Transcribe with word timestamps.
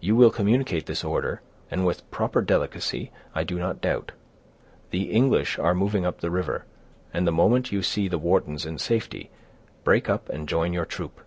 You 0.00 0.16
will 0.16 0.32
communicate 0.32 0.86
this 0.86 1.04
order, 1.04 1.42
and 1.70 1.86
with 1.86 2.10
proper 2.10 2.42
delicacy 2.42 3.12
I 3.36 3.44
do 3.44 3.56
not 3.56 3.80
doubt. 3.80 4.10
The 4.90 5.12
English 5.12 5.60
are 5.60 5.76
moving 5.76 6.04
up 6.04 6.18
the 6.18 6.30
river; 6.32 6.64
and 7.14 7.24
the 7.24 7.30
moment 7.30 7.70
you 7.70 7.80
see 7.80 8.08
the 8.08 8.18
Whartons 8.18 8.66
in 8.66 8.78
safety, 8.78 9.30
break 9.84 10.10
up 10.10 10.28
and 10.28 10.48
join 10.48 10.72
your 10.72 10.86
troop. 10.86 11.20